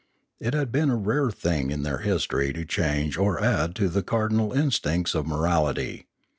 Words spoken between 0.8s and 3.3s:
a rare thing in their history to change